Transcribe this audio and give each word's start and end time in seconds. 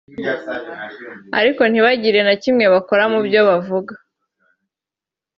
ariko 1.39 1.61
ntibagire 1.67 2.19
na 2.27 2.35
kimwe 2.41 2.65
bakora 2.73 3.03
mu 3.11 3.19
byo 3.27 3.41
bavuga 3.49 3.93